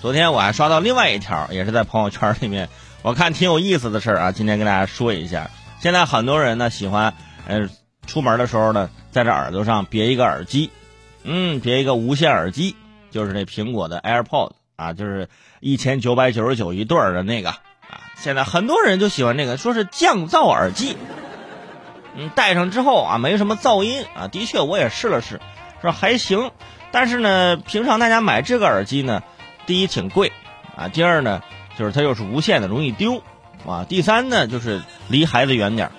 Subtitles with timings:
[0.00, 2.70] 昨天我还刷到另外一条，也是在朋友圈里面，
[3.02, 5.50] 我看挺有意思的事儿啊，今天跟大家说一下。
[5.78, 7.12] 现在很多人呢喜欢，
[7.46, 7.68] 呃，
[8.06, 10.70] 出门的时候呢，在这耳朵上别一个耳机，
[11.22, 12.76] 嗯，别一个无线耳机，
[13.10, 15.28] 就是那苹果的 AirPods 啊，就是
[15.60, 17.60] 一千九百九十九一对儿的那个啊。
[18.16, 20.96] 现在很多人就喜欢这个，说是降噪耳机。
[22.16, 24.28] 嗯，戴上之后啊，没什么噪音啊。
[24.28, 25.42] 的确，我也试了试，
[25.82, 26.52] 说还行。
[26.90, 29.22] 但是呢，平常大家买这个耳机呢。
[29.70, 30.32] 第一挺贵，
[30.76, 31.40] 啊，第二呢，
[31.78, 33.22] 就是它又是无线的，容易丢，
[33.64, 35.92] 啊，第三呢，就是离孩子远点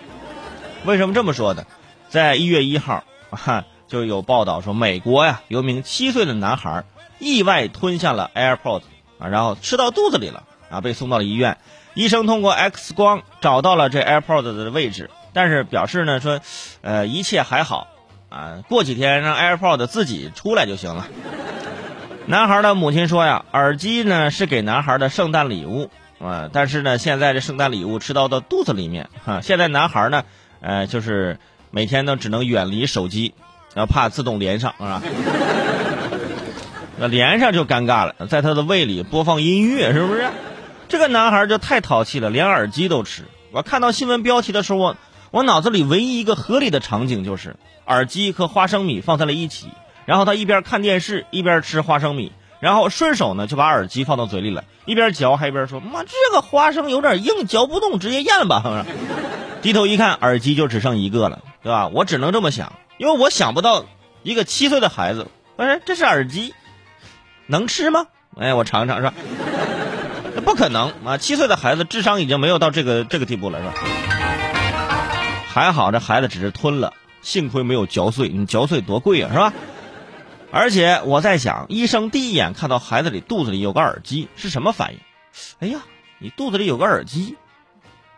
[0.84, 1.64] 为什么这么说呢？
[2.10, 6.84] 在一月一号，啊，就有报道说，美国呀，有名七岁的男孩
[7.18, 8.82] 意外吞下了 AirPods，
[9.18, 11.58] 啊，然后吃到肚子里了，啊，被送到了医院。
[11.94, 16.42] 医生通过 X 光找到了这 AirPods 的位置，但是表示呢说，
[16.82, 17.88] 呃，一切还好，
[18.28, 21.08] 啊，过几天让 AirPods 自己出来就行了。
[22.32, 29.42] 男孩的母亲说呀，耳机呢是给男孩的圣诞礼物啊，但是呢，现在这圣诞礼物吃到的肚子里面哈。
[29.42, 30.24] 现在男孩呢，
[30.62, 31.40] 呃，就是
[31.72, 33.34] 每天都只能远离手机，
[33.74, 35.04] 然后怕自动连上啊。
[36.98, 40.30] 那连上就尴尬了，在他的胃里播放音乐，是不是？
[40.88, 43.26] 这个男孩就太淘气了，连耳机都吃。
[43.52, 44.96] 我看到新闻标题的时候，我
[45.32, 49.68] 我脑子里唯一一个合理的场景就是耳机和花生米放在了一起。
[50.06, 58.86] 然后他一边看电视一边吃花生米，然后顺手呢就把耳机放到嘴里了，一边嚼还一边说：“妈，这个花生有点硬，嚼不动，直接咽吧。
[59.62, 61.88] ”低头一看，耳机就只剩一个了，对吧？
[61.88, 63.86] 我只能这么想，因为我想不到
[64.24, 65.28] 一个七岁的孩子，
[65.58, 66.54] 哎这是耳机，
[67.46, 68.08] 能吃吗？
[68.40, 69.14] 哎，我尝尝是吧？
[70.46, 71.18] 不可能啊！
[71.18, 73.74] 七岁的孩子智商已经没有到这个这个地步了，是吧？
[75.48, 79.54] 还好这孩子只是吞了，幸亏没有嚼碎，你嚼碎多贵啊，是吧？
[80.52, 85.00] 而且我在想，医生第一眼看到孩子里肚子里有个耳机是什么反应？
[85.60, 85.80] 哎呀，
[86.20, 87.38] 你肚子里有个耳机，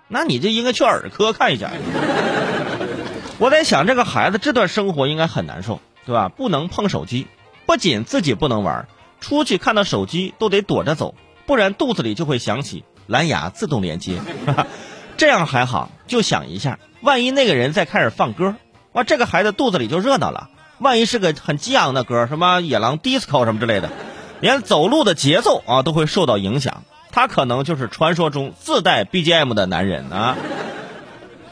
[0.07, 1.69] 那你就应该去耳科看一下。
[3.37, 6.27] 我在想，这个孩子这段生活应该很难受，对吧？
[6.29, 7.27] 不能碰手机，
[7.67, 8.87] 不仅自己不能玩，
[9.21, 11.13] 出去看到手机都得躲着走，
[11.45, 14.19] 不然肚子里就会响起蓝牙自动连接。
[15.17, 18.55] 这样还好，就想一下，万一那个人再开始放歌，
[18.93, 20.49] 哇，这个孩子肚子里就热闹了。
[20.79, 23.89] 万一是个很激昂的歌，什么野狼 disco 什么之类的，
[24.39, 26.83] 连走路的节奏啊都会受到影响。
[27.11, 30.35] 他可能就是传说中自带 BGM 的男人啊。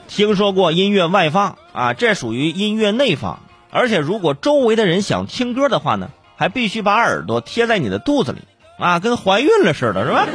[0.07, 3.39] 听说过音乐外放啊，这属于音乐内放。
[3.69, 8.39] 而且如果周围的人想听歌的话呢，还必须把耳朵贴在你的肚子里
[8.77, 10.27] 啊，跟怀孕了似的，是吧？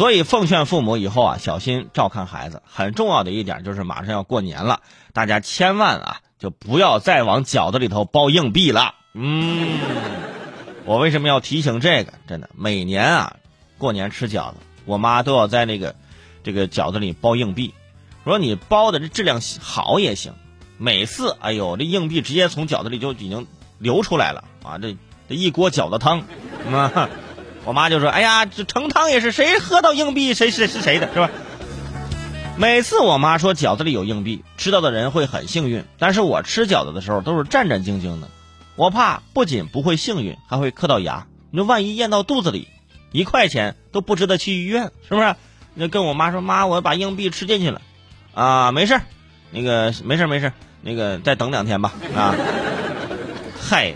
[0.00, 2.62] 所以奉劝父母以后啊，小心照看孩子。
[2.64, 4.80] 很重要的一点就是，马上要过年了，
[5.12, 8.94] 大家千万啊，就不要再往饺子里头包硬币了。
[9.12, 9.78] 嗯，
[10.86, 12.14] 我为什么要提醒这个？
[12.26, 13.36] 真的，每年啊，
[13.76, 14.56] 过年吃饺子，
[14.86, 15.94] 我妈都要在那个
[16.42, 17.74] 这个饺子里包硬币。
[18.24, 20.32] 说你包的这质量好也行，
[20.78, 23.46] 每次哎呦，这硬币直接从饺子里就已经
[23.76, 24.78] 流出来了啊！
[24.78, 24.96] 这
[25.28, 26.22] 这一锅饺子汤，
[26.72, 27.10] 啊。
[27.64, 31.30] 我妈就说：“哎呀，这盛汤也是谁喝到硬币谁谁是谁的，是吧？”
[32.56, 35.84] 每次我妈说饺子里有硬币，吃到的人会很幸运。
[35.98, 38.28] 但是我吃饺子的时候都是战战兢兢的，
[38.76, 41.26] 我怕不仅不会幸运，还会磕到牙。
[41.50, 42.68] 你说万一咽到肚子里，
[43.12, 45.34] 一块钱都不值得去医院，是不是？
[45.74, 47.80] 那跟我妈说：“妈，我把硬币吃进去了，
[48.34, 49.00] 啊，没事
[49.50, 52.34] 那个没事没事那个再等两天吧。”啊，
[53.60, 53.94] 嗨。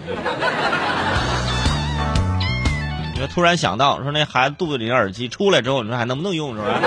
[3.14, 6.80] 你说突然想到，说那孩子肚子里的耳机出来之后，你说还能不能用，是吧？